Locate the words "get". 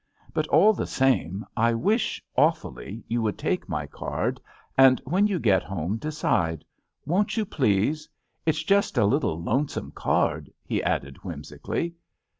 5.37-5.61